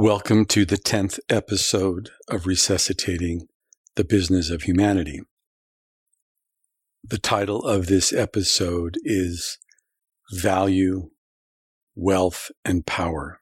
Welcome 0.00 0.44
to 0.50 0.64
the 0.64 0.76
10th 0.76 1.18
episode 1.28 2.10
of 2.30 2.46
Resuscitating 2.46 3.48
the 3.96 4.04
Business 4.04 4.48
of 4.48 4.62
Humanity. 4.62 5.22
The 7.02 7.18
title 7.18 7.64
of 7.64 7.88
this 7.88 8.12
episode 8.12 8.94
is 9.02 9.58
Value, 10.30 11.10
Wealth, 11.96 12.52
and 12.64 12.86
Power. 12.86 13.40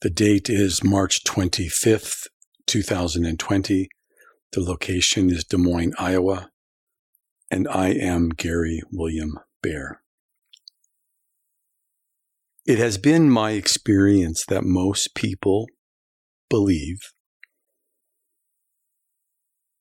The 0.00 0.08
date 0.08 0.48
is 0.48 0.82
March 0.82 1.24
25th, 1.24 2.28
2020. 2.66 3.90
The 4.52 4.60
location 4.62 5.28
is 5.28 5.44
Des 5.44 5.58
Moines, 5.58 5.92
Iowa. 5.98 6.48
And 7.50 7.68
I 7.68 7.88
am 7.88 8.30
Gary 8.30 8.80
William 8.90 9.38
Bear. 9.62 10.00
It 12.68 12.78
has 12.78 12.98
been 12.98 13.30
my 13.30 13.52
experience 13.52 14.44
that 14.44 14.62
most 14.62 15.14
people 15.14 15.68
believe 16.50 16.98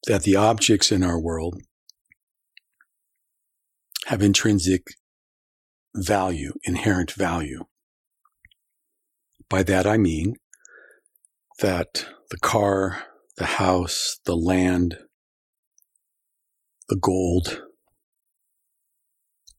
that 0.06 0.24
the 0.24 0.38
objects 0.38 0.90
in 0.90 1.04
our 1.04 1.20
world 1.20 1.62
have 4.06 4.22
intrinsic 4.22 4.84
value, 5.94 6.54
inherent 6.64 7.12
value. 7.12 7.66
By 9.50 9.64
that 9.64 9.86
I 9.86 9.98
mean 9.98 10.36
that 11.60 12.06
the 12.30 12.38
car, 12.38 13.04
the 13.36 13.48
house, 13.48 14.22
the 14.24 14.38
land, 14.38 14.98
the 16.88 16.96
gold, 16.96 17.64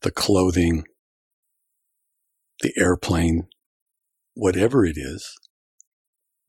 the 0.00 0.12
clothing, 0.12 0.84
the 2.60 2.72
airplane, 2.76 3.46
whatever 4.34 4.84
it 4.84 4.96
is, 4.96 5.36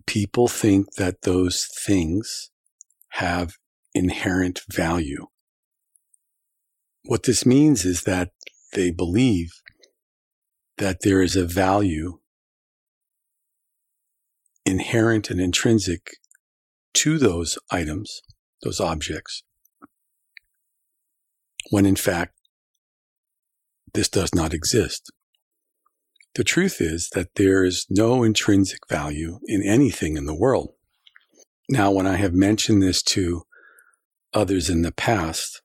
people 0.05 0.47
think 0.47 0.95
that 0.95 1.21
those 1.21 1.67
things 1.85 2.49
have 3.13 3.57
inherent 3.93 4.61
value. 4.71 5.27
What 7.05 7.23
this 7.23 7.45
means 7.45 7.85
is 7.85 8.03
that 8.03 8.31
they 8.73 8.91
believe 8.91 9.51
that 10.77 11.01
there 11.01 11.21
is 11.21 11.35
a 11.35 11.45
value 11.45 12.19
inherent 14.65 15.29
and 15.29 15.39
intrinsic 15.39 16.17
to 16.93 17.17
those 17.17 17.57
items, 17.71 18.21
those 18.63 18.79
objects, 18.79 19.43
when 21.69 21.85
in 21.85 21.95
fact 21.95 22.33
this 23.93 24.09
does 24.09 24.33
not 24.33 24.53
exist. 24.53 25.11
The 26.35 26.43
truth 26.43 26.79
is 26.79 27.09
that 27.15 27.35
there 27.35 27.63
is 27.63 27.87
no 27.89 28.23
intrinsic 28.23 28.87
value 28.87 29.39
in 29.47 29.63
anything 29.63 30.15
in 30.15 30.25
the 30.25 30.35
world. 30.35 30.73
Now, 31.69 31.91
when 31.91 32.07
I 32.07 32.17
have 32.17 32.33
mentioned 32.33 32.81
this 32.81 33.01
to 33.03 33.43
others 34.33 34.69
in 34.69 34.83
the 34.83 34.91
past, 34.91 35.61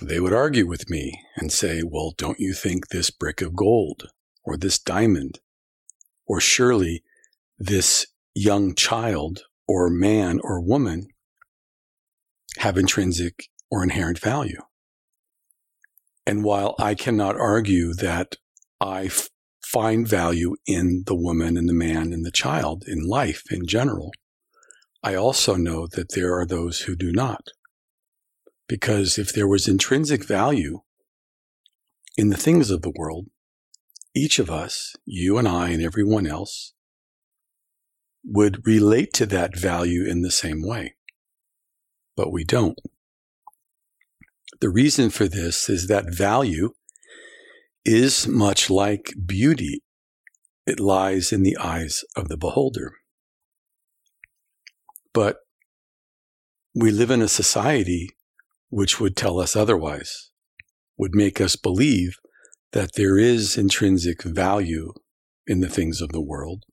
they 0.00 0.20
would 0.20 0.32
argue 0.32 0.66
with 0.66 0.88
me 0.88 1.20
and 1.36 1.52
say, 1.52 1.82
well, 1.84 2.14
don't 2.16 2.38
you 2.38 2.54
think 2.54 2.88
this 2.88 3.10
brick 3.10 3.40
of 3.40 3.56
gold 3.56 4.08
or 4.44 4.56
this 4.56 4.78
diamond 4.78 5.40
or 6.26 6.40
surely 6.40 7.02
this 7.58 8.06
young 8.34 8.74
child 8.74 9.42
or 9.66 9.90
man 9.90 10.40
or 10.42 10.60
woman 10.60 11.08
have 12.58 12.78
intrinsic 12.78 13.48
or 13.70 13.82
inherent 13.82 14.20
value? 14.20 14.62
And 16.24 16.44
while 16.44 16.76
I 16.78 16.94
cannot 16.94 17.36
argue 17.36 17.94
that 17.94 18.36
I 18.80 19.06
f- 19.06 19.28
find 19.62 20.06
value 20.06 20.56
in 20.66 21.04
the 21.06 21.14
woman 21.14 21.56
and 21.56 21.68
the 21.68 21.74
man 21.74 22.12
and 22.12 22.24
the 22.24 22.30
child 22.30 22.84
in 22.86 23.06
life 23.06 23.42
in 23.50 23.66
general. 23.66 24.12
I 25.02 25.14
also 25.14 25.56
know 25.56 25.86
that 25.88 26.14
there 26.14 26.38
are 26.38 26.46
those 26.46 26.80
who 26.80 26.96
do 26.96 27.12
not. 27.12 27.48
Because 28.68 29.18
if 29.18 29.32
there 29.32 29.48
was 29.48 29.66
intrinsic 29.66 30.24
value 30.24 30.80
in 32.16 32.28
the 32.28 32.36
things 32.36 32.70
of 32.70 32.82
the 32.82 32.92
world, 32.94 33.26
each 34.14 34.38
of 34.38 34.50
us, 34.50 34.94
you 35.04 35.38
and 35.38 35.48
I 35.48 35.70
and 35.70 35.82
everyone 35.82 36.26
else, 36.26 36.74
would 38.24 38.66
relate 38.66 39.12
to 39.14 39.26
that 39.26 39.56
value 39.56 40.04
in 40.04 40.22
the 40.22 40.30
same 40.30 40.60
way. 40.62 40.96
But 42.16 42.32
we 42.32 42.44
don't. 42.44 42.78
The 44.60 44.70
reason 44.70 45.10
for 45.10 45.28
this 45.28 45.68
is 45.68 45.86
that 45.86 46.12
value 46.12 46.72
is 47.90 48.28
much 48.28 48.68
like 48.68 49.14
beauty. 49.24 49.82
It 50.66 50.78
lies 50.78 51.32
in 51.32 51.42
the 51.42 51.56
eyes 51.56 52.04
of 52.14 52.28
the 52.28 52.36
beholder. 52.36 52.92
But 55.14 55.38
we 56.74 56.90
live 56.90 57.10
in 57.10 57.22
a 57.22 57.28
society 57.28 58.10
which 58.68 59.00
would 59.00 59.16
tell 59.16 59.40
us 59.40 59.56
otherwise, 59.56 60.30
would 60.98 61.14
make 61.14 61.40
us 61.40 61.56
believe 61.56 62.18
that 62.72 62.90
there 62.94 63.16
is 63.16 63.56
intrinsic 63.56 64.22
value 64.22 64.92
in 65.46 65.60
the 65.60 65.70
things 65.70 66.02
of 66.02 66.10
the 66.10 66.20
world 66.20 66.64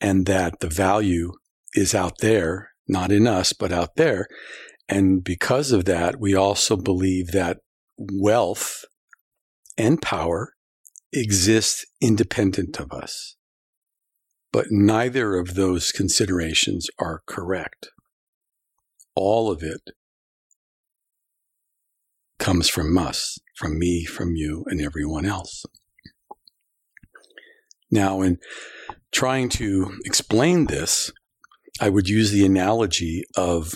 and 0.00 0.26
that 0.26 0.60
the 0.60 0.68
value 0.68 1.32
is 1.74 1.96
out 1.96 2.18
there, 2.20 2.70
not 2.86 3.10
in 3.10 3.26
us, 3.26 3.52
but 3.52 3.72
out 3.72 3.96
there. 3.96 4.28
And 4.88 5.24
because 5.24 5.72
of 5.72 5.84
that, 5.86 6.20
we 6.20 6.36
also 6.36 6.76
believe 6.76 7.32
that 7.32 7.58
wealth 7.98 8.84
and 9.76 10.00
power 10.00 10.54
exist 11.12 11.86
independent 12.00 12.78
of 12.80 12.92
us. 12.92 13.36
But 14.52 14.66
neither 14.70 15.36
of 15.36 15.54
those 15.54 15.92
considerations 15.92 16.88
are 16.98 17.22
correct. 17.26 17.88
All 19.14 19.50
of 19.50 19.62
it 19.62 19.90
comes 22.38 22.68
from 22.68 22.96
us, 22.98 23.38
from 23.56 23.78
me, 23.78 24.04
from 24.04 24.34
you, 24.34 24.64
and 24.66 24.80
everyone 24.80 25.24
else. 25.24 25.64
Now, 27.90 28.22
in 28.22 28.38
trying 29.12 29.48
to 29.50 29.98
explain 30.04 30.66
this, 30.66 31.12
I 31.80 31.88
would 31.88 32.08
use 32.08 32.30
the 32.30 32.44
analogy 32.44 33.24
of 33.36 33.74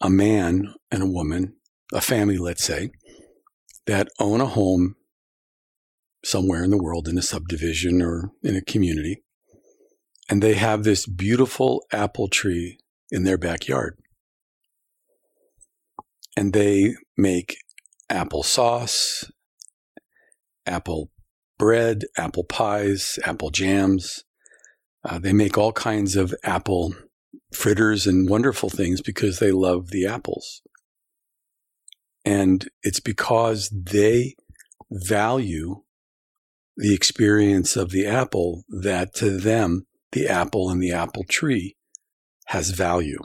a 0.00 0.10
man 0.10 0.74
and 0.90 1.02
a 1.02 1.06
woman, 1.06 1.54
a 1.92 2.00
family, 2.00 2.38
let's 2.38 2.64
say, 2.64 2.90
that 3.86 4.08
own 4.18 4.40
a 4.40 4.46
home 4.46 4.96
somewhere 6.24 6.62
in 6.62 6.70
the 6.70 6.82
world 6.82 7.08
in 7.08 7.18
a 7.18 7.22
subdivision 7.22 8.02
or 8.02 8.32
in 8.42 8.56
a 8.56 8.62
community. 8.62 9.22
And 10.28 10.42
they 10.42 10.54
have 10.54 10.84
this 10.84 11.06
beautiful 11.06 11.84
apple 11.92 12.28
tree 12.28 12.78
in 13.10 13.24
their 13.24 13.38
backyard. 13.38 13.98
And 16.36 16.52
they 16.52 16.94
make 17.16 17.56
apple 18.08 18.42
sauce, 18.42 19.30
apple 20.66 21.10
bread, 21.58 22.04
apple 22.16 22.44
pies, 22.44 23.18
apple 23.24 23.50
jams. 23.50 24.24
Uh, 25.04 25.18
they 25.18 25.32
make 25.32 25.58
all 25.58 25.72
kinds 25.72 26.16
of 26.16 26.34
apple 26.44 26.94
fritters 27.52 28.06
and 28.06 28.28
wonderful 28.28 28.70
things 28.70 29.00
because 29.00 29.38
they 29.38 29.50
love 29.50 29.90
the 29.90 30.06
apples. 30.06 30.62
And 32.24 32.68
it's 32.82 33.00
because 33.00 33.70
they 33.70 34.36
value 34.90 35.82
the 36.80 36.94
experience 36.94 37.76
of 37.76 37.90
the 37.90 38.06
apple 38.06 38.64
that 38.68 39.14
to 39.14 39.38
them, 39.38 39.86
the 40.12 40.26
apple 40.26 40.70
and 40.70 40.82
the 40.82 40.92
apple 40.92 41.24
tree 41.28 41.76
has 42.46 42.70
value. 42.70 43.18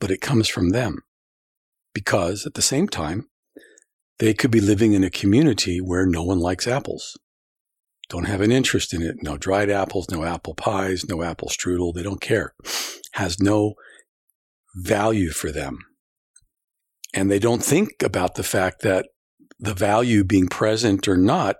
But 0.00 0.10
it 0.10 0.20
comes 0.20 0.48
from 0.48 0.70
them 0.70 1.02
because 1.94 2.44
at 2.44 2.54
the 2.54 2.62
same 2.62 2.88
time, 2.88 3.28
they 4.18 4.34
could 4.34 4.50
be 4.50 4.60
living 4.60 4.92
in 4.92 5.04
a 5.04 5.10
community 5.10 5.78
where 5.78 6.04
no 6.04 6.24
one 6.24 6.40
likes 6.40 6.66
apples, 6.66 7.16
don't 8.08 8.24
have 8.24 8.40
an 8.40 8.52
interest 8.52 8.92
in 8.92 9.02
it. 9.02 9.16
No 9.22 9.36
dried 9.36 9.70
apples, 9.70 10.10
no 10.10 10.24
apple 10.24 10.54
pies, 10.54 11.04
no 11.08 11.22
apple 11.22 11.48
strudel. 11.48 11.94
They 11.94 12.02
don't 12.02 12.20
care. 12.20 12.54
Has 13.12 13.40
no 13.40 13.74
value 14.74 15.30
for 15.30 15.50
them. 15.50 15.78
And 17.14 17.30
they 17.30 17.38
don't 17.38 17.64
think 17.64 18.02
about 18.02 18.34
the 18.34 18.42
fact 18.42 18.82
that 18.82 19.06
the 19.58 19.74
value 19.74 20.22
being 20.22 20.48
present 20.48 21.08
or 21.08 21.16
not 21.16 21.56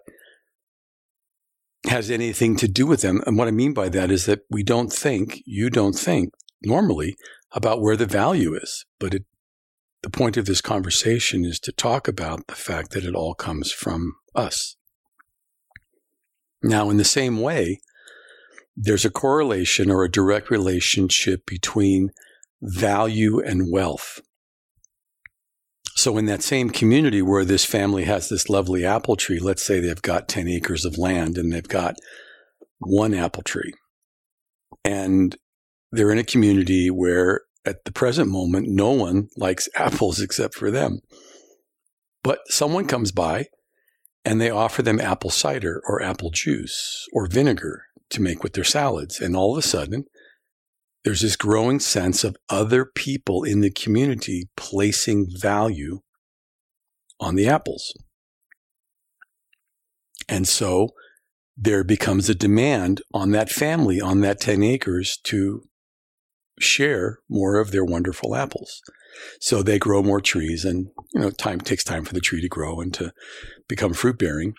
has 1.88 2.10
anything 2.10 2.56
to 2.56 2.68
do 2.68 2.86
with 2.86 3.02
them. 3.02 3.22
And 3.26 3.36
what 3.36 3.48
I 3.48 3.52
mean 3.52 3.72
by 3.72 3.88
that 3.90 4.10
is 4.10 4.26
that 4.26 4.40
we 4.50 4.62
don't 4.62 4.92
think, 4.92 5.42
you 5.46 5.70
don't 5.70 5.94
think 5.94 6.32
normally 6.62 7.16
about 7.52 7.80
where 7.80 7.96
the 7.96 8.06
value 8.06 8.54
is. 8.54 8.84
But 8.98 9.14
it, 9.14 9.24
the 10.02 10.10
point 10.10 10.36
of 10.36 10.46
this 10.46 10.60
conversation 10.60 11.44
is 11.44 11.58
to 11.60 11.72
talk 11.72 12.08
about 12.08 12.46
the 12.46 12.54
fact 12.54 12.90
that 12.92 13.04
it 13.04 13.14
all 13.14 13.34
comes 13.34 13.72
from 13.72 14.14
us. 14.34 14.76
Now, 16.62 16.90
in 16.90 16.96
the 16.96 17.04
same 17.04 17.40
way, 17.40 17.80
there's 18.76 19.04
a 19.04 19.10
correlation 19.10 19.90
or 19.90 20.04
a 20.04 20.10
direct 20.10 20.50
relationship 20.50 21.46
between 21.46 22.10
value 22.60 23.40
and 23.40 23.72
wealth. 23.72 24.20
So, 25.96 26.18
in 26.18 26.26
that 26.26 26.42
same 26.42 26.68
community 26.68 27.22
where 27.22 27.44
this 27.44 27.64
family 27.64 28.04
has 28.04 28.28
this 28.28 28.50
lovely 28.50 28.84
apple 28.84 29.16
tree, 29.16 29.38
let's 29.38 29.62
say 29.62 29.80
they've 29.80 30.02
got 30.02 30.28
10 30.28 30.46
acres 30.46 30.84
of 30.84 30.98
land 30.98 31.38
and 31.38 31.50
they've 31.50 31.66
got 31.66 31.96
one 32.78 33.14
apple 33.14 33.42
tree. 33.42 33.72
And 34.84 35.36
they're 35.90 36.12
in 36.12 36.18
a 36.18 36.24
community 36.24 36.90
where 36.90 37.40
at 37.64 37.84
the 37.84 37.92
present 37.92 38.28
moment, 38.28 38.68
no 38.68 38.90
one 38.90 39.28
likes 39.36 39.68
apples 39.76 40.20
except 40.20 40.54
for 40.54 40.70
them. 40.70 41.00
But 42.22 42.40
someone 42.48 42.86
comes 42.86 43.10
by 43.10 43.46
and 44.24 44.40
they 44.40 44.50
offer 44.50 44.82
them 44.82 45.00
apple 45.00 45.30
cider 45.30 45.82
or 45.88 46.02
apple 46.02 46.30
juice 46.30 47.06
or 47.12 47.26
vinegar 47.26 47.84
to 48.10 48.20
make 48.20 48.42
with 48.42 48.52
their 48.52 48.64
salads. 48.64 49.20
And 49.20 49.34
all 49.34 49.52
of 49.52 49.64
a 49.64 49.66
sudden, 49.66 50.04
there's 51.06 51.20
this 51.20 51.36
growing 51.36 51.78
sense 51.78 52.24
of 52.24 52.36
other 52.50 52.84
people 52.84 53.44
in 53.44 53.60
the 53.60 53.70
community 53.70 54.48
placing 54.56 55.28
value 55.30 56.00
on 57.20 57.36
the 57.36 57.46
apples. 57.46 57.94
And 60.28 60.48
so 60.48 60.88
there 61.56 61.84
becomes 61.84 62.28
a 62.28 62.34
demand 62.34 63.02
on 63.14 63.30
that 63.30 63.50
family, 63.50 64.00
on 64.00 64.20
that 64.22 64.40
10 64.40 64.64
acres 64.64 65.20
to 65.26 65.62
share 66.58 67.20
more 67.30 67.60
of 67.60 67.70
their 67.70 67.84
wonderful 67.84 68.34
apples. 68.34 68.82
So 69.40 69.62
they 69.62 69.78
grow 69.78 70.02
more 70.02 70.20
trees 70.20 70.64
and, 70.64 70.88
you 71.14 71.20
know, 71.20 71.30
time 71.30 71.60
takes 71.60 71.84
time 71.84 72.04
for 72.04 72.14
the 72.14 72.20
tree 72.20 72.40
to 72.40 72.48
grow 72.48 72.80
and 72.80 72.92
to 72.94 73.12
become 73.68 73.92
fruit 73.92 74.18
bearing. 74.18 74.54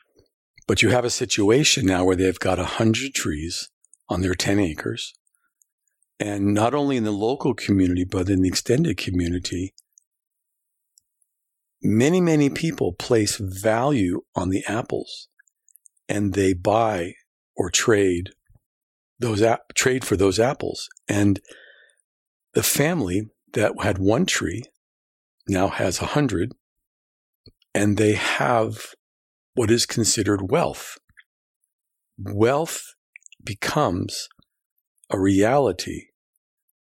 But 0.65 0.81
you 0.81 0.91
have 0.91 1.03
a 1.03 1.09
situation 1.09 1.85
now 1.85 2.05
where 2.05 2.15
they've 2.15 2.39
got 2.39 2.57
a 2.57 2.63
hundred 2.63 3.13
trees 3.13 3.67
on 4.07 4.21
their 4.21 4.33
10 4.33 4.59
acres. 4.59 5.13
And 6.19 6.53
not 6.53 6.73
only 6.73 6.97
in 6.97 7.03
the 7.03 7.11
local 7.11 7.53
community, 7.53 8.03
but 8.03 8.29
in 8.29 8.41
the 8.41 8.47
extended 8.47 8.97
community, 8.97 9.73
many, 11.81 12.19
many 12.19 12.49
people 12.49 12.93
place 12.93 13.37
value 13.37 14.21
on 14.35 14.49
the 14.49 14.63
apples 14.67 15.27
and 16.09 16.33
they 16.33 16.53
buy 16.53 17.13
or 17.55 17.69
trade 17.69 18.31
those 19.19 19.41
ap- 19.41 19.73
trade 19.73 20.05
for 20.05 20.15
those 20.15 20.39
apples. 20.39 20.89
And 21.07 21.39
the 22.53 22.63
family 22.63 23.29
that 23.53 23.73
had 23.81 23.97
one 23.97 24.25
tree 24.25 24.63
now 25.47 25.67
has 25.67 26.01
a 26.01 26.07
hundred, 26.07 26.53
and 27.73 27.97
they 27.97 28.13
have 28.13 28.93
what 29.53 29.71
is 29.71 29.85
considered 29.85 30.51
wealth. 30.51 30.97
Wealth 32.17 32.95
becomes 33.43 34.27
a 35.09 35.19
reality 35.19 36.06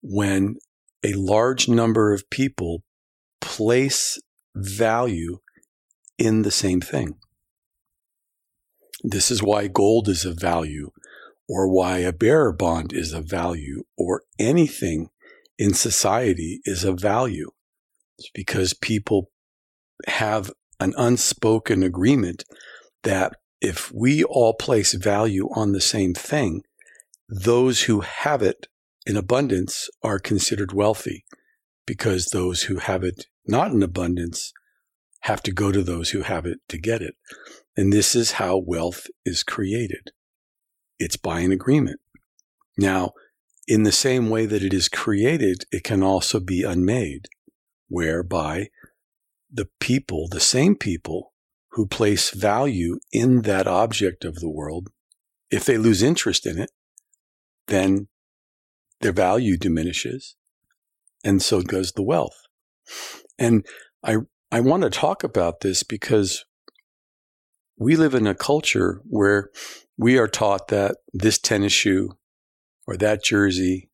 when 0.07 0.57
a 1.03 1.15
large 1.15 1.67
number 1.67 2.13
of 2.13 2.29
people 2.29 2.83
place 3.41 4.21
value 4.55 5.39
in 6.19 6.43
the 6.43 6.51
same 6.51 6.83
thing. 6.83 7.15
This 9.03 9.31
is 9.31 9.43
why 9.43 9.67
gold 9.69 10.09
is 10.09 10.27
of 10.27 10.39
value, 10.39 10.91
or 11.49 11.69
why 11.69 11.99
a 11.99 12.13
bearer 12.13 12.53
bond 12.53 12.93
is 12.93 13.15
of 13.15 13.29
value, 13.29 13.85
or 13.97 14.23
anything 14.39 15.09
in 15.59 15.73
society 15.73 16.61
is 16.65 16.85
of 16.85 17.01
value. 17.01 17.51
It's 18.19 18.31
because 18.35 18.75
people 18.75 19.31
have 20.07 20.53
an 20.81 20.93
unspoken 20.99 21.83
agreement 21.83 22.45
that 23.05 23.37
if 23.61 23.91
we 23.91 24.23
all 24.23 24.53
place 24.53 24.93
value 24.93 25.49
on 25.55 25.73
the 25.73 25.81
same 25.81 26.13
thing, 26.13 26.63
those 27.27 27.85
who 27.85 28.01
have 28.01 28.43
it 28.43 28.67
in 29.07 29.17
abundance 29.17 29.89
are 30.03 30.19
considered 30.19 30.73
wealthy 30.73 31.25
because 31.87 32.27
those 32.27 32.65
who 32.65 32.77
have 32.77 33.05
it 33.05 33.27
not 33.47 33.73
in 33.73 33.83
abundance 33.83 34.53
have 35.21 35.43
to 35.43 35.53
go 35.53 35.73
to 35.73 35.83
those 35.83 36.11
who 36.11 36.23
have 36.23 36.47
it 36.47 36.59
to 36.69 36.79
get 36.79 37.03
it. 37.03 37.15
And 37.77 37.93
this 37.93 38.15
is 38.15 38.33
how 38.33 38.57
wealth 38.59 39.07
is 39.25 39.43
created. 39.43 40.13
It's 40.99 41.17
by 41.17 41.41
an 41.41 41.53
agreement. 41.53 42.01
Now, 42.77 43.13
in 43.67 43.83
the 43.83 43.93
same 43.93 44.29
way 44.29 44.47
that 44.47 44.63
it 44.63 44.75
is 44.75 44.89
created, 44.89 45.65
it 45.71 45.85
can 45.85 46.03
also 46.03 46.41
be 46.41 46.63
unmade, 46.63 47.27
whereby 47.89 48.69
the 49.51 49.69
people, 49.81 50.29
the 50.29 50.41
same 50.41 50.77
people 50.77 51.33
who 51.71 51.87
place 51.87 52.31
value 52.31 52.99
in 53.13 53.43
that 53.43 53.67
object 53.67 54.25
of 54.25 54.37
the 54.37 54.51
world, 54.51 54.91
if 55.51 55.65
they 55.65 55.79
lose 55.79 56.03
interest 56.03 56.47
in 56.47 56.59
it, 56.59 56.71
then 57.67 58.09
their 59.05 59.13
value 59.13 59.59
diminishes. 59.59 60.35
And 61.23 61.43
so 61.43 61.61
goes 61.61 61.93
the 61.93 62.03
wealth. 62.03 62.47
And 63.39 63.67
I, 64.03 64.17
I 64.51 64.61
want 64.61 64.83
to 64.83 64.91
talk 64.91 65.23
about 65.23 65.61
this 65.61 65.83
because 65.83 66.47
we 67.77 67.97
live 67.97 68.15
in 68.15 68.27
a 68.27 68.35
culture 68.35 69.03
where 69.05 69.51
we 69.99 70.17
are 70.17 70.27
taught 70.27 70.69
that 70.69 70.97
this 71.13 71.39
tennis 71.39 71.73
shoe 71.73 72.17
or 72.87 72.97
that 72.97 73.23
jersey 73.23 73.91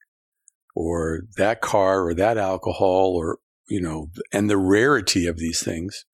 or 0.76 1.22
that 1.36 1.60
car 1.60 2.06
or 2.06 2.14
that 2.14 2.38
alcohol 2.38 3.16
or, 3.16 3.38
you 3.68 3.80
know, 3.80 4.10
and 4.32 4.48
the 4.48 4.58
rarity 4.58 5.26
of 5.26 5.38
these 5.38 5.60
things 5.60 6.04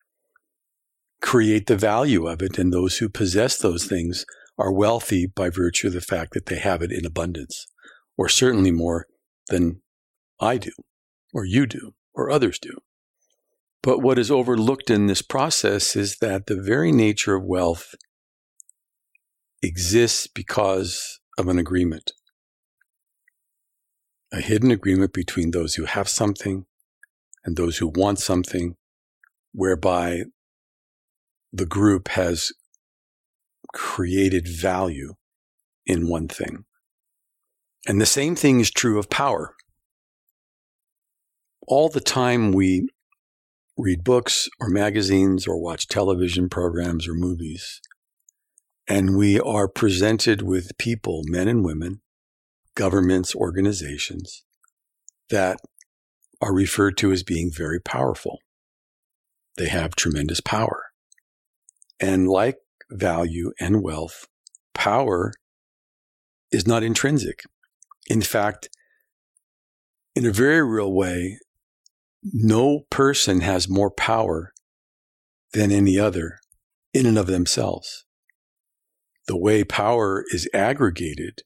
create 1.21 1.67
the 1.67 1.77
value 1.77 2.27
of 2.27 2.41
it. 2.41 2.59
And 2.59 2.73
those 2.73 2.97
who 2.97 3.11
possess 3.11 3.59
those 3.59 3.85
things 3.85 4.25
are 4.59 4.73
wealthy 4.73 5.27
by 5.27 5.51
virtue 5.51 5.89
of 5.89 5.93
the 5.93 6.01
fact 6.01 6.33
that 6.33 6.47
they 6.47 6.59
have 6.59 6.81
it 6.81 6.91
in 6.91 7.05
abundance, 7.05 7.67
or 8.17 8.29
certainly 8.29 8.71
more 8.71 9.07
than 9.49 9.83
I 10.41 10.59
do, 10.59 10.73
or 11.33 11.45
you 11.45 11.67
do, 11.67 11.95
or 12.15 12.31
others 12.31 12.59
do. 12.59 12.79
But 13.83 14.01
what 14.01 14.19
is 14.19 14.31
overlooked 14.31 14.91
in 14.91 15.07
this 15.07 15.23
process 15.23 15.95
is 15.95 16.19
that 16.19 16.47
the 16.47 16.61
very 16.61 16.93
nature 16.93 17.37
of 17.37 17.45
wealth 17.45 17.95
exists 19.63 20.27
because 20.27 21.21
of 21.39 21.49
an 21.49 21.59
agreement. 21.59 22.13
A 24.33 24.41
hidden 24.41 24.71
agreement 24.71 25.13
between 25.13 25.53
those 25.53 25.77
who 25.77 25.85
have 25.85 26.09
something 26.09 26.67
and 27.45 27.57
those 27.57 27.79
who 27.79 27.87
want 27.87 28.19
something, 28.19 28.75
whereby 29.53 30.23
the 31.53 31.65
group 31.67 32.09
has 32.09 32.53
created 33.73 34.49
value 34.49 35.15
in 35.87 36.09
one 36.09 36.29
thing. 36.29 36.66
And 37.87 38.01
the 38.01 38.07
same 38.07 38.35
thing 38.35 38.61
is 38.61 38.71
true 38.71 38.99
of 38.99 39.09
power. 39.09 39.55
All 41.69 41.89
the 41.89 42.01
time 42.01 42.53
we 42.53 42.89
read 43.77 44.03
books 44.03 44.49
or 44.61 44.69
magazines 44.69 45.47
or 45.47 45.61
watch 45.61 45.87
television 45.87 46.49
programs 46.49 47.07
or 47.07 47.15
movies. 47.15 47.81
And 48.89 49.17
we 49.17 49.39
are 49.39 49.69
presented 49.69 50.43
with 50.43 50.79
people, 50.79 51.23
men 51.27 51.49
and 51.49 51.65
women, 51.65 52.01
governments, 52.75 53.35
organizations 53.35 54.45
that 55.29 55.59
are 56.41 56.55
referred 56.55 56.97
to 56.99 57.13
as 57.13 57.23
being 57.23 57.51
very 57.53 57.81
powerful. 57.81 58.39
They 59.57 59.69
have 59.69 59.97
tremendous 59.97 60.41
power. 60.41 60.85
And 61.99 62.29
like 62.29 62.59
value 62.91 63.53
and 63.59 63.83
wealth, 63.83 64.27
power 64.75 65.33
is 66.51 66.67
not 66.67 66.83
intrinsic. 66.83 67.43
In 68.09 68.23
fact, 68.23 68.69
in 70.15 70.25
a 70.25 70.33
very 70.33 70.63
real 70.63 70.93
way, 70.93 71.39
no 72.23 72.83
person 72.91 73.41
has 73.41 73.69
more 73.69 73.91
power 73.91 74.53
than 75.53 75.71
any 75.71 75.99
other 75.99 76.39
in 76.93 77.07
and 77.07 77.19
of 77.19 77.27
themselves. 77.27 78.05
The 79.27 79.37
way 79.37 79.65
power 79.65 80.25
is 80.29 80.49
aggregated 80.55 81.41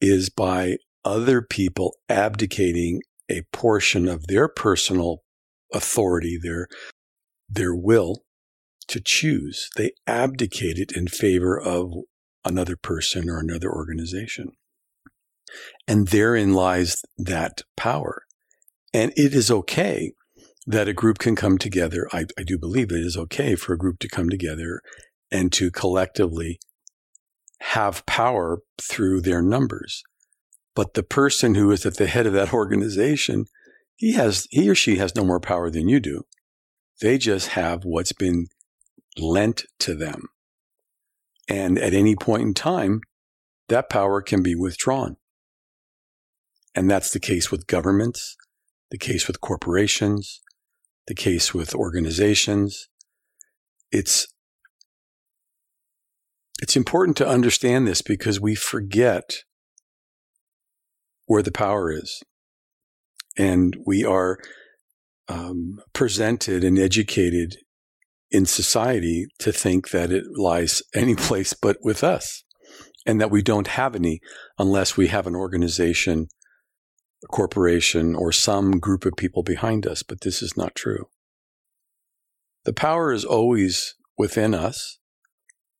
is 0.00 0.28
by 0.28 0.76
other 1.04 1.40
people 1.40 1.94
abdicating 2.08 3.00
a 3.28 3.42
portion 3.52 4.08
of 4.08 4.26
their 4.26 4.48
personal 4.48 5.22
authority, 5.72 6.38
their, 6.40 6.66
their 7.48 7.74
will 7.74 8.24
to 8.88 9.00
choose. 9.00 9.70
They 9.76 9.92
abdicate 10.06 10.78
it 10.78 10.92
in 10.92 11.08
favor 11.08 11.58
of 11.58 11.92
another 12.44 12.76
person 12.76 13.28
or 13.28 13.38
another 13.38 13.72
organization. 13.72 14.52
And 15.86 16.08
therein 16.08 16.54
lies 16.54 17.02
that 17.16 17.62
power. 17.76 18.22
And 18.92 19.12
it 19.16 19.34
is 19.34 19.50
okay 19.50 20.12
that 20.66 20.88
a 20.88 20.92
group 20.92 21.18
can 21.18 21.36
come 21.36 21.58
together. 21.58 22.08
I, 22.12 22.26
I 22.38 22.42
do 22.42 22.58
believe 22.58 22.90
it 22.90 23.00
is 23.00 23.16
okay 23.16 23.54
for 23.54 23.72
a 23.72 23.78
group 23.78 23.98
to 24.00 24.08
come 24.08 24.28
together 24.28 24.80
and 25.30 25.52
to 25.52 25.70
collectively 25.70 26.58
have 27.60 28.04
power 28.06 28.60
through 28.80 29.20
their 29.20 29.42
numbers. 29.42 30.02
But 30.74 30.94
the 30.94 31.02
person 31.02 31.54
who 31.54 31.70
is 31.70 31.86
at 31.86 31.96
the 31.96 32.06
head 32.06 32.26
of 32.26 32.32
that 32.34 32.52
organization, 32.52 33.46
he 33.96 34.12
has, 34.12 34.46
he 34.50 34.68
or 34.68 34.74
she 34.74 34.96
has 34.96 35.14
no 35.14 35.24
more 35.24 35.40
power 35.40 35.70
than 35.70 35.88
you 35.88 36.00
do. 36.00 36.22
They 37.00 37.18
just 37.18 37.48
have 37.48 37.84
what's 37.84 38.12
been 38.12 38.46
lent 39.18 39.64
to 39.80 39.94
them. 39.94 40.28
And 41.48 41.78
at 41.78 41.94
any 41.94 42.16
point 42.16 42.42
in 42.42 42.54
time, 42.54 43.00
that 43.68 43.88
power 43.88 44.20
can 44.20 44.42
be 44.42 44.54
withdrawn. 44.54 45.16
And 46.76 46.88
that's 46.90 47.10
the 47.10 47.20
case 47.20 47.50
with 47.50 47.66
governments 47.66 48.36
the 48.90 48.98
case 48.98 49.26
with 49.26 49.40
corporations, 49.40 50.40
the 51.06 51.14
case 51.14 51.52
with 51.52 51.74
organizations. 51.74 52.88
It's 53.90 54.26
it's 56.60 56.76
important 56.76 57.16
to 57.18 57.28
understand 57.28 57.86
this 57.86 58.00
because 58.00 58.40
we 58.40 58.54
forget 58.54 59.42
where 61.26 61.42
the 61.42 61.52
power 61.52 61.92
is. 61.92 62.22
And 63.36 63.76
we 63.84 64.04
are 64.04 64.38
um, 65.28 65.80
presented 65.92 66.64
and 66.64 66.78
educated 66.78 67.56
in 68.30 68.46
society 68.46 69.26
to 69.40 69.52
think 69.52 69.90
that 69.90 70.10
it 70.10 70.24
lies 70.36 70.82
any 70.94 71.14
place 71.14 71.52
but 71.52 71.76
with 71.82 72.02
us 72.02 72.42
and 73.04 73.20
that 73.20 73.30
we 73.30 73.42
don't 73.42 73.66
have 73.66 73.94
any 73.94 74.20
unless 74.58 74.96
we 74.96 75.08
have 75.08 75.26
an 75.26 75.36
organization, 75.36 76.28
corporation, 77.30 78.14
or 78.14 78.32
some 78.32 78.78
group 78.78 79.04
of 79.04 79.16
people 79.16 79.42
behind 79.42 79.86
us. 79.86 80.02
But 80.02 80.20
this 80.20 80.42
is 80.42 80.56
not 80.56 80.74
true. 80.74 81.08
The 82.64 82.72
power 82.72 83.12
is 83.12 83.24
always 83.24 83.94
within 84.18 84.54
us, 84.54 84.98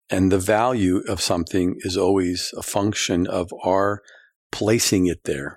and 0.08 0.30
the 0.30 0.38
value 0.38 1.02
of 1.08 1.20
something 1.20 1.76
is 1.80 1.96
always 1.96 2.52
a 2.56 2.62
function 2.62 3.26
of 3.26 3.50
our 3.64 4.02
placing 4.52 5.06
it 5.06 5.24
there. 5.24 5.56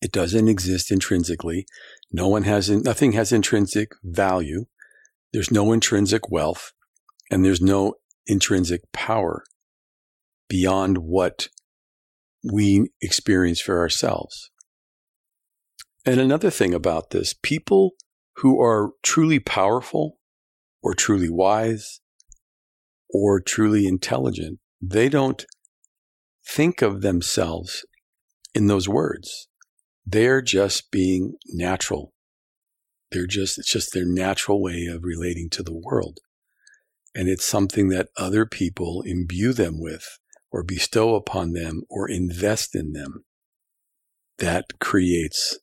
It 0.00 0.12
doesn't 0.12 0.48
exist 0.48 0.90
intrinsically. 0.90 1.66
No 2.12 2.28
one 2.28 2.44
has, 2.44 2.70
nothing 2.70 3.12
has 3.12 3.32
intrinsic 3.32 3.92
value. 4.02 4.66
There's 5.32 5.50
no 5.50 5.72
intrinsic 5.72 6.30
wealth 6.30 6.72
and 7.30 7.44
there's 7.44 7.60
no 7.60 7.94
intrinsic 8.26 8.90
power 8.92 9.44
beyond 10.48 10.98
what 10.98 11.48
we 12.42 12.90
experience 13.00 13.60
for 13.60 13.78
ourselves. 13.78 14.50
And 16.06 16.20
another 16.20 16.50
thing 16.50 16.72
about 16.72 17.10
this, 17.10 17.34
people 17.34 17.92
who 18.36 18.60
are 18.60 18.92
truly 19.02 19.38
powerful 19.38 20.18
or 20.82 20.94
truly 20.94 21.28
wise 21.28 22.00
or 23.10 23.40
truly 23.40 23.86
intelligent, 23.86 24.58
they 24.80 25.08
don't 25.08 25.44
think 26.46 26.80
of 26.80 27.02
themselves 27.02 27.84
in 28.54 28.66
those 28.66 28.88
words. 28.88 29.48
They're 30.06 30.40
just 30.40 30.90
being 30.90 31.34
natural. 31.46 32.14
They're 33.12 33.26
just, 33.26 33.58
it's 33.58 33.70
just 33.70 33.92
their 33.92 34.06
natural 34.06 34.62
way 34.62 34.86
of 34.86 35.04
relating 35.04 35.50
to 35.50 35.62
the 35.62 35.76
world. 35.76 36.18
And 37.14 37.28
it's 37.28 37.44
something 37.44 37.88
that 37.88 38.08
other 38.16 38.46
people 38.46 39.02
imbue 39.04 39.52
them 39.52 39.80
with 39.80 40.19
or 40.50 40.62
bestow 40.62 41.14
upon 41.14 41.52
them 41.52 41.82
or 41.88 42.08
invest 42.08 42.74
in 42.74 42.92
them 42.92 43.24
that 44.38 44.78
creates 44.80 45.58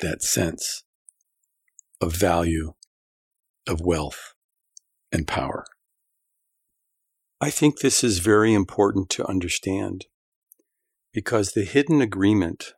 that 0.00 0.22
sense 0.22 0.82
of 2.00 2.14
value, 2.14 2.72
of 3.68 3.80
wealth, 3.80 4.34
and 5.12 5.26
power. 5.26 5.64
I 7.40 7.50
think 7.50 7.80
this 7.80 8.02
is 8.02 8.18
very 8.18 8.54
important 8.54 9.10
to 9.10 9.26
understand 9.26 10.06
because 11.12 11.52
the 11.52 11.64
hidden 11.64 12.00
agreement 12.00 12.72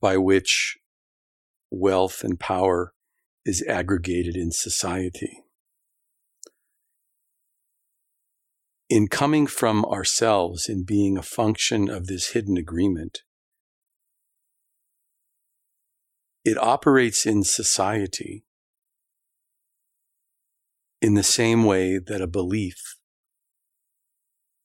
by 0.00 0.16
which 0.16 0.78
wealth 1.70 2.22
and 2.22 2.38
power 2.38 2.94
is 3.44 3.64
aggregated 3.68 4.36
in 4.36 4.50
society. 4.52 5.42
In 8.90 9.06
coming 9.06 9.46
from 9.46 9.84
ourselves 9.84 10.68
in 10.68 10.82
being 10.82 11.16
a 11.16 11.22
function 11.22 11.88
of 11.88 12.08
this 12.08 12.30
hidden 12.30 12.56
agreement, 12.56 13.22
it 16.44 16.58
operates 16.58 17.24
in 17.24 17.44
society 17.44 18.44
in 21.00 21.14
the 21.14 21.22
same 21.22 21.62
way 21.62 21.98
that 21.98 22.20
a 22.20 22.26
belief 22.26 22.96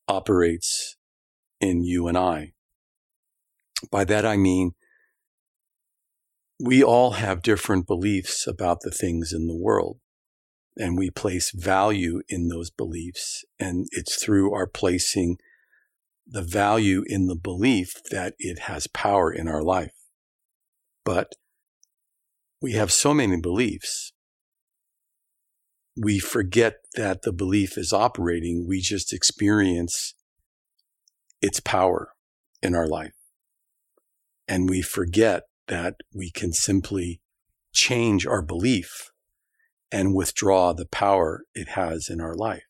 operates 0.07 0.97
in 1.61 1.83
you 1.83 2.07
and 2.07 2.17
I. 2.17 2.53
By 3.91 4.05
that 4.05 4.25
I 4.25 4.37
mean, 4.37 4.71
we 6.59 6.83
all 6.83 7.11
have 7.11 7.43
different 7.43 7.85
beliefs 7.85 8.47
about 8.47 8.79
the 8.81 8.89
things 8.89 9.31
in 9.31 9.45
the 9.45 9.55
world, 9.55 9.99
and 10.77 10.97
we 10.97 11.09
place 11.09 11.51
value 11.51 12.21
in 12.27 12.47
those 12.47 12.69
beliefs. 12.69 13.45
And 13.59 13.87
it's 13.91 14.21
through 14.21 14.53
our 14.53 14.67
placing 14.67 15.37
the 16.27 16.41
value 16.41 17.03
in 17.07 17.27
the 17.27 17.35
belief 17.35 18.01
that 18.11 18.33
it 18.39 18.59
has 18.59 18.87
power 18.87 19.31
in 19.31 19.47
our 19.47 19.63
life. 19.63 19.93
But 21.03 21.33
we 22.61 22.73
have 22.73 22.91
so 22.91 23.13
many 23.13 23.39
beliefs 23.39 24.11
we 25.95 26.19
forget 26.19 26.77
that 26.95 27.21
the 27.21 27.31
belief 27.31 27.77
is 27.77 27.93
operating. 27.93 28.67
We 28.67 28.81
just 28.81 29.13
experience 29.13 30.13
its 31.41 31.59
power 31.59 32.09
in 32.61 32.75
our 32.75 32.87
life. 32.87 33.13
And 34.47 34.69
we 34.69 34.81
forget 34.81 35.43
that 35.67 35.95
we 36.13 36.31
can 36.31 36.51
simply 36.51 37.21
change 37.73 38.25
our 38.25 38.41
belief 38.41 39.11
and 39.91 40.15
withdraw 40.15 40.73
the 40.73 40.85
power 40.85 41.43
it 41.53 41.69
has 41.69 42.09
in 42.09 42.19
our 42.19 42.35
life. 42.35 42.63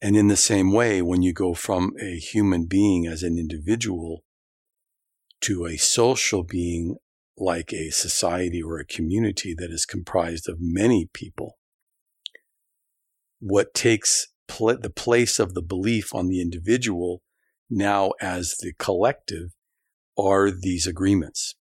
And 0.00 0.16
in 0.16 0.28
the 0.28 0.36
same 0.36 0.72
way, 0.72 1.00
when 1.00 1.22
you 1.22 1.32
go 1.32 1.54
from 1.54 1.92
a 2.00 2.18
human 2.18 2.66
being 2.66 3.06
as 3.06 3.22
an 3.22 3.38
individual 3.38 4.22
to 5.40 5.66
a 5.66 5.76
social 5.76 6.42
being 6.42 6.96
like 7.36 7.72
a 7.72 7.90
society 7.90 8.62
or 8.62 8.78
a 8.78 8.84
community 8.84 9.54
that 9.56 9.70
is 9.70 9.86
comprised 9.86 10.48
of 10.48 10.58
many 10.60 11.08
people, 11.12 11.56
what 13.40 13.74
takes 13.74 14.28
pl- 14.46 14.78
the 14.78 14.90
place 14.90 15.38
of 15.38 15.54
the 15.54 15.62
belief 15.62 16.14
on 16.14 16.28
the 16.28 16.40
individual 16.40 17.22
now 17.70 18.12
as 18.20 18.56
the 18.60 18.72
collective 18.78 19.50
are 20.16 20.50
these 20.50 20.86
agreements 20.86 21.56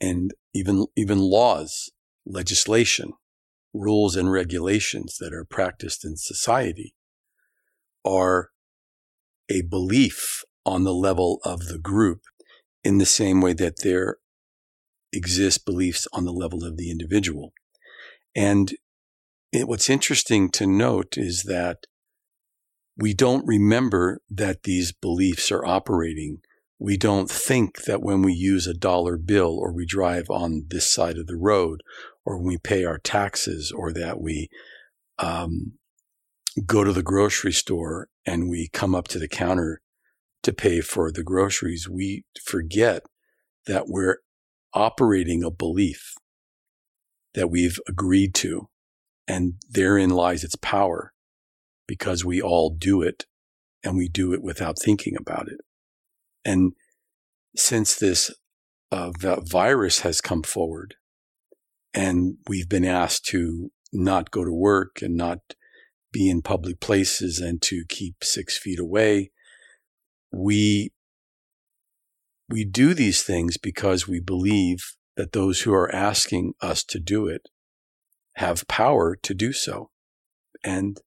and 0.00 0.32
even 0.54 0.86
even 0.96 1.18
laws 1.18 1.90
legislation 2.30 3.12
rules 3.72 4.16
and 4.16 4.32
regulations 4.32 5.16
that 5.18 5.32
are 5.32 5.44
practiced 5.44 6.04
in 6.04 6.16
society 6.16 6.94
are 8.04 8.50
a 9.48 9.62
belief 9.62 10.44
on 10.64 10.84
the 10.84 10.94
level 10.94 11.40
of 11.44 11.66
the 11.66 11.78
group 11.78 12.22
in 12.82 12.98
the 12.98 13.06
same 13.06 13.40
way 13.40 13.52
that 13.52 13.82
there 13.82 14.16
exist 15.12 15.64
beliefs 15.64 16.06
on 16.12 16.24
the 16.24 16.32
level 16.32 16.64
of 16.64 16.76
the 16.76 16.90
individual 16.90 17.52
and 18.34 18.74
it, 19.52 19.66
what's 19.66 19.90
interesting 19.90 20.50
to 20.50 20.66
note 20.66 21.16
is 21.16 21.44
that 21.44 21.86
we 22.96 23.14
don't 23.14 23.46
remember 23.46 24.20
that 24.28 24.64
these 24.64 24.92
beliefs 24.92 25.50
are 25.50 25.64
operating. 25.64 26.38
We 26.78 26.96
don't 26.96 27.30
think 27.30 27.84
that 27.84 28.02
when 28.02 28.22
we 28.22 28.32
use 28.32 28.66
a 28.66 28.74
dollar 28.74 29.16
bill 29.16 29.58
or 29.58 29.72
we 29.72 29.86
drive 29.86 30.30
on 30.30 30.66
this 30.68 30.92
side 30.92 31.18
of 31.18 31.26
the 31.26 31.36
road 31.36 31.82
or 32.30 32.36
when 32.36 32.46
we 32.46 32.58
pay 32.58 32.84
our 32.84 32.98
taxes 32.98 33.72
or 33.72 33.92
that 33.92 34.20
we 34.20 34.48
um, 35.18 35.72
go 36.64 36.84
to 36.84 36.92
the 36.92 37.02
grocery 37.02 37.52
store 37.52 38.06
and 38.24 38.48
we 38.48 38.68
come 38.72 38.94
up 38.94 39.08
to 39.08 39.18
the 39.18 39.26
counter 39.26 39.80
to 40.44 40.52
pay 40.52 40.80
for 40.80 41.10
the 41.10 41.24
groceries, 41.24 41.88
we 41.88 42.24
forget 42.40 43.02
that 43.66 43.88
we're 43.88 44.18
operating 44.72 45.42
a 45.42 45.50
belief 45.50 46.14
that 47.34 47.50
we've 47.50 47.80
agreed 47.88 48.32
to 48.32 48.68
and 49.26 49.54
therein 49.68 50.10
lies 50.10 50.44
its 50.44 50.56
power 50.56 51.12
because 51.88 52.24
we 52.24 52.40
all 52.40 52.70
do 52.70 53.02
it 53.02 53.26
and 53.82 53.96
we 53.96 54.08
do 54.08 54.32
it 54.32 54.40
without 54.42 54.78
thinking 54.78 55.16
about 55.18 55.48
it. 55.48 55.58
And 56.44 56.74
since 57.56 57.96
this 57.96 58.32
uh, 58.92 59.10
virus 59.18 60.00
has 60.00 60.20
come 60.20 60.44
forward 60.44 60.94
and 61.92 62.36
we've 62.48 62.68
been 62.68 62.84
asked 62.84 63.24
to 63.26 63.70
not 63.92 64.30
go 64.30 64.44
to 64.44 64.52
work 64.52 65.02
and 65.02 65.16
not 65.16 65.38
be 66.12 66.28
in 66.28 66.42
public 66.42 66.80
places 66.80 67.38
and 67.38 67.60
to 67.62 67.84
keep 67.88 68.22
six 68.22 68.58
feet 68.58 68.78
away, 68.78 69.30
we 70.32 70.92
we 72.48 72.64
do 72.64 72.94
these 72.94 73.22
things 73.22 73.56
because 73.56 74.08
we 74.08 74.18
believe 74.18 74.96
that 75.16 75.32
those 75.32 75.62
who 75.62 75.72
are 75.72 75.94
asking 75.94 76.52
us 76.60 76.82
to 76.82 76.98
do 76.98 77.28
it 77.28 77.48
have 78.36 78.66
power 78.66 79.16
to 79.22 79.34
do 79.34 79.52
so. 79.52 79.90
And 80.64 81.00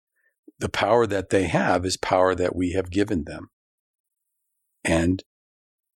the 0.58 0.68
power 0.68 1.06
that 1.06 1.30
they 1.30 1.44
have 1.44 1.87
is 1.87 1.96
power 1.96 2.34
that 2.34 2.54
we 2.54 2.72
have 2.72 2.90
given 2.90 3.25
them. 3.25 3.49
And 4.84 5.22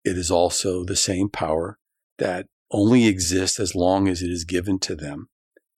it 0.03 0.17
is 0.17 0.31
also 0.31 0.85
the 0.85 0.97
same 0.97 1.29
power 1.29 1.79
that 2.19 2.47
only 2.75 3.07
exists 3.07 3.61
as 3.61 3.77
long 3.77 4.09
as 4.09 4.21
it 4.21 4.31
is 4.31 4.45
given 4.45 4.81
to 4.81 4.97
them. 4.97 5.29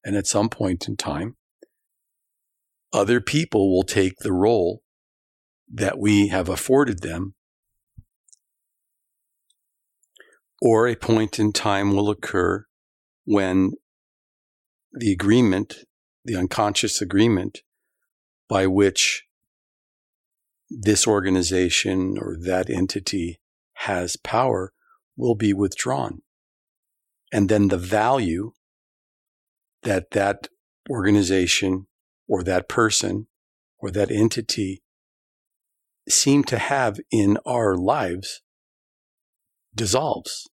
And 0.03 0.17
at 0.17 0.26
some 0.26 0.49
point 0.49 0.88
in 0.88 0.97
time, 0.97 1.37
other 2.91 3.21
people 3.21 3.71
will 3.71 3.83
take 3.83 4.15
the 4.21 4.33
role 4.33 4.81
that 5.71 5.99
we 5.99 6.29
have 6.29 6.49
afforded 6.49 7.03
them. 7.03 7.35
Or 10.62 10.88
a 10.88 10.97
point 10.97 11.38
in 11.38 11.53
time 11.53 11.95
will 11.95 12.09
occur 12.09 12.65
when 13.26 13.73
the 14.91 15.12
agreement, 15.12 15.75
the 16.25 16.37
unconscious 16.37 17.03
agreement 17.03 17.59
by 18.49 18.67
which 18.67 19.25
this 20.71 21.07
organization 21.07 22.17
or 22.19 22.38
that 22.41 22.71
entity 22.71 23.38
has 23.75 24.17
power 24.17 24.73
will 25.15 25.35
be 25.35 25.53
withdrawn. 25.53 26.23
And 27.37 27.50
then 27.50 27.69
the 27.69 27.76
value 27.76 28.52
that 29.83 30.12
that 30.12 30.49
organization 30.88 31.87
or 32.26 32.43
that 32.43 32.66
person 32.66 33.26
or 33.78 33.90
that 33.90 34.11
entity 34.11 34.83
seem 36.09 36.45
to 36.45 36.57
have 36.57 36.99
in 37.11 37.37
our 37.45 37.76
lives 37.76 38.40
dissolves. 39.75 40.49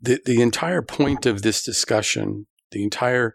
The, 0.00 0.20
the 0.24 0.40
entire 0.40 0.82
point 0.82 1.26
of 1.26 1.42
this 1.42 1.64
discussion, 1.64 2.46
the 2.70 2.84
entire 2.84 3.34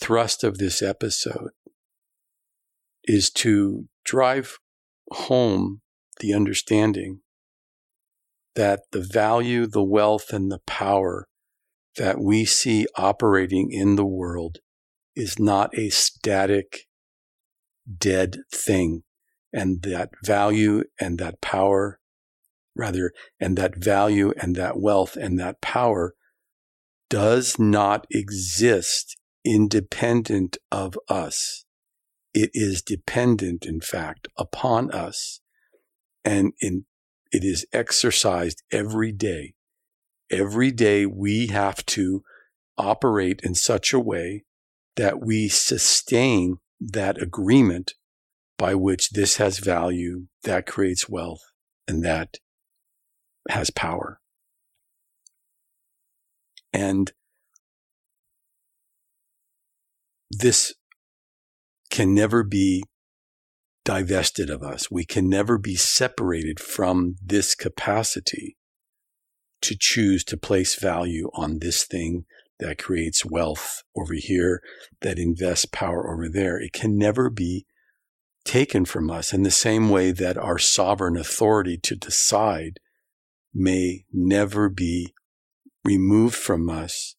thrust 0.00 0.44
of 0.44 0.56
this 0.56 0.80
episode 0.80 1.50
is 3.04 3.28
to 3.32 3.90
drive 4.02 4.56
home 5.12 5.82
the 6.20 6.32
understanding 6.32 7.20
that 8.58 8.80
the 8.90 9.00
value, 9.00 9.68
the 9.68 9.84
wealth, 9.84 10.32
and 10.32 10.50
the 10.50 10.58
power 10.66 11.28
that 11.96 12.18
we 12.18 12.44
see 12.44 12.88
operating 12.96 13.70
in 13.70 13.94
the 13.94 14.04
world 14.04 14.58
is 15.14 15.38
not 15.38 15.70
a 15.78 15.90
static, 15.90 16.86
dead 17.98 18.38
thing. 18.52 19.04
And 19.52 19.82
that 19.82 20.10
value 20.24 20.82
and 21.00 21.20
that 21.20 21.40
power, 21.40 22.00
rather, 22.74 23.12
and 23.38 23.56
that 23.56 23.76
value 23.76 24.32
and 24.36 24.56
that 24.56 24.80
wealth 24.80 25.14
and 25.14 25.38
that 25.38 25.60
power 25.60 26.14
does 27.08 27.60
not 27.60 28.08
exist 28.10 29.16
independent 29.44 30.58
of 30.72 30.98
us. 31.08 31.64
It 32.34 32.50
is 32.54 32.82
dependent, 32.82 33.64
in 33.64 33.80
fact, 33.80 34.26
upon 34.36 34.90
us. 34.90 35.40
And 36.24 36.54
in, 36.60 36.86
it 37.32 37.44
is 37.44 37.66
exercised 37.72 38.62
every 38.70 39.12
day. 39.12 39.54
Every 40.30 40.70
day 40.70 41.06
we 41.06 41.48
have 41.48 41.84
to 41.86 42.22
operate 42.76 43.40
in 43.42 43.54
such 43.54 43.92
a 43.92 44.00
way 44.00 44.44
that 44.96 45.20
we 45.20 45.48
sustain 45.48 46.58
that 46.80 47.20
agreement 47.20 47.94
by 48.56 48.74
which 48.74 49.10
this 49.10 49.36
has 49.36 49.58
value, 49.58 50.26
that 50.42 50.66
creates 50.66 51.08
wealth, 51.08 51.42
and 51.86 52.04
that 52.04 52.38
has 53.48 53.70
power. 53.70 54.20
And 56.72 57.12
this 60.30 60.74
can 61.90 62.14
never 62.14 62.42
be 62.42 62.84
divested 63.88 64.50
of 64.50 64.62
us. 64.62 64.90
We 64.90 65.06
can 65.06 65.30
never 65.30 65.56
be 65.56 65.74
separated 65.74 66.60
from 66.60 67.16
this 67.24 67.54
capacity 67.54 68.58
to 69.62 69.74
choose 69.80 70.22
to 70.24 70.36
place 70.36 70.74
value 70.74 71.30
on 71.32 71.60
this 71.60 71.84
thing 71.84 72.26
that 72.58 72.76
creates 72.76 73.24
wealth 73.24 73.82
over 73.96 74.12
here, 74.12 74.60
that 75.00 75.18
invests 75.18 75.64
power 75.64 76.12
over 76.12 76.28
there. 76.28 76.60
It 76.60 76.74
can 76.74 76.98
never 76.98 77.30
be 77.30 77.64
taken 78.44 78.84
from 78.84 79.10
us 79.10 79.32
in 79.32 79.42
the 79.42 79.50
same 79.50 79.88
way 79.88 80.10
that 80.10 80.36
our 80.36 80.58
sovereign 80.58 81.16
authority 81.16 81.78
to 81.78 81.96
decide 81.96 82.80
may 83.54 84.04
never 84.12 84.68
be 84.68 85.14
removed 85.82 86.34
from 86.34 86.68
us, 86.68 87.16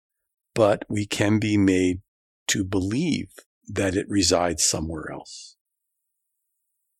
but 0.54 0.86
we 0.88 1.08
can 1.08 1.40
be 1.40 1.58
made 1.58 2.02
to 2.50 2.64
believe 2.64 3.32
that 3.68 3.96
it 3.96 4.06
resides 4.08 4.64
somewhere 4.64 5.12
else. 5.12 5.56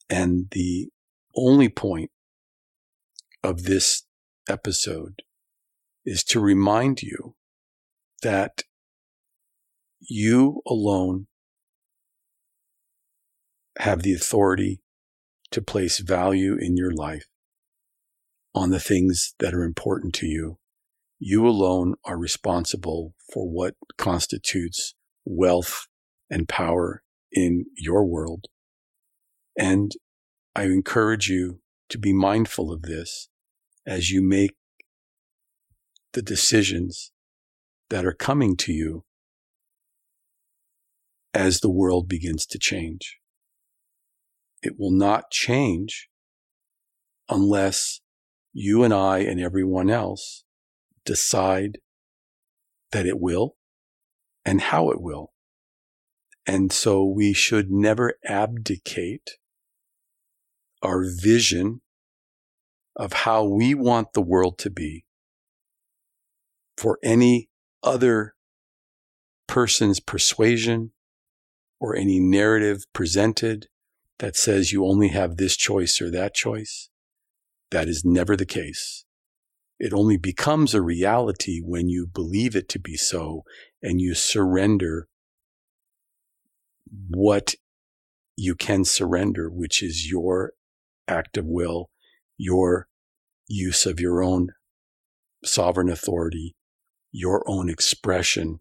And 0.10 0.48
the 0.52 0.90
only 1.36 1.70
point 1.70 2.12
of 3.44 3.64
this 3.64 4.04
episode 4.48 5.22
is 6.06 6.24
to 6.26 6.40
remind 6.40 7.02
you 7.02 7.36
that 8.24 8.64
you 10.02 10.62
alone 10.68 11.28
have 13.78 14.02
the 14.02 14.14
authority 14.14 14.82
to 15.52 15.62
place 15.62 16.00
value 16.00 16.56
in 16.60 16.76
your 16.76 16.92
life 16.92 17.26
on 18.54 18.72
the 18.72 18.80
things 18.80 19.36
that 19.40 19.54
are 19.54 19.64
important 19.64 20.14
to 20.16 20.26
you. 20.26 20.58
You 21.20 21.48
alone 21.48 21.96
are 22.06 22.18
responsible 22.18 23.14
for 23.32 23.48
what 23.48 23.76
constitutes 23.98 24.96
wealth 25.26 25.88
and 26.30 26.48
power 26.48 27.04
in 27.32 27.66
your 27.76 28.06
world. 28.06 28.48
And 29.60 29.92
I 30.56 30.64
encourage 30.64 31.30
you 31.30 31.60
to 31.90 31.98
be 31.98 32.14
mindful 32.14 32.72
of 32.72 32.84
this 32.84 33.28
as 33.86 34.10
you 34.10 34.22
make 34.22 34.56
the 36.14 36.22
decisions 36.22 37.12
that 37.90 38.06
are 38.06 38.14
coming 38.14 38.56
to 38.56 38.72
you 38.72 39.04
as 41.34 41.60
the 41.60 41.70
world 41.70 42.08
begins 42.08 42.46
to 42.46 42.58
change. 42.58 43.18
It 44.64 44.80
will 44.80 44.92
not 44.92 45.30
change 45.30 46.08
unless 47.28 48.00
you 48.54 48.84
and 48.84 48.94
I 48.94 49.20
and 49.20 49.42
everyone 49.42 49.90
else 49.90 50.46
decide 51.04 51.80
that 52.92 53.06
it 53.06 53.20
will 53.20 53.56
and 54.46 54.62
how 54.62 54.90
it 54.90 55.02
will. 55.02 55.34
And 56.48 56.72
so 56.72 57.04
we 57.04 57.34
should 57.34 57.70
never 57.70 58.16
abdicate 58.26 59.32
our 60.82 61.04
vision 61.06 61.82
of 62.96 63.14
how 63.14 63.44
we 63.44 63.74
want 63.74 64.14
the 64.14 64.22
world 64.22 64.58
to 64.60 64.70
be 64.70 65.06
for 66.78 67.00
any 67.04 67.50
other 67.84 68.36
person's 69.48 70.00
persuasion 70.00 70.92
or 71.80 71.96
any 71.96 72.20
narrative 72.20 72.86
presented 72.94 73.68
that 74.20 74.36
says 74.36 74.72
you 74.72 74.86
only 74.86 75.10
have 75.10 75.38
this 75.38 75.56
choice 75.56 76.02
or 76.02 76.12
that 76.12 76.34
choice. 76.34 76.90
That 77.72 77.88
is 77.88 78.04
never 78.04 78.36
the 78.36 78.46
case. 78.46 79.06
It 79.80 79.94
only 79.94 80.18
becomes 80.18 80.74
a 80.74 80.82
reality 80.82 81.62
when 81.64 81.88
you 81.88 82.06
believe 82.06 82.56
it 82.56 82.68
to 82.70 82.80
be 82.80 82.96
so 82.98 83.44
and 83.82 84.02
you 84.02 84.14
surrender 84.14 85.08
what 87.08 87.56
you 88.36 88.56
can 88.56 88.84
surrender, 88.84 89.50
which 89.50 89.82
is 89.82 90.10
your 90.10 90.54
act 91.10 91.38
of 91.38 91.46
will, 91.46 91.90
your 92.38 92.88
use 93.48 93.86
of 93.86 94.00
your 94.00 94.24
own 94.24 94.50
sovereign 95.44 95.90
authority, 95.90 96.56
your 97.12 97.44
own 97.48 97.70
expression 97.70 98.60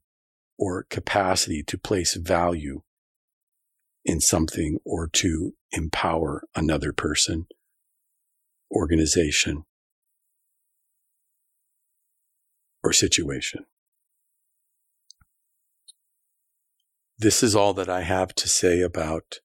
or 0.59 0.87
capacity 0.91 1.63
to 1.63 1.79
place 1.79 2.15
value 2.15 2.83
in 4.05 4.21
something 4.21 4.79
or 4.85 5.09
to 5.09 5.53
empower 5.73 6.43
another 6.57 6.93
person, 6.93 7.47
organization, 8.71 9.65
or 12.83 12.93
situation. 12.93 13.65
This 17.19 17.43
is 17.43 17.55
all 17.55 17.75
that 17.75 17.89
I 17.89 18.03
have 18.03 18.35
to 18.37 18.49
say 18.49 18.81
about 18.81 19.41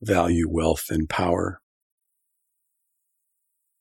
value, 0.00 0.48
wealth, 0.48 0.86
and 0.90 1.08
power. 1.08 1.60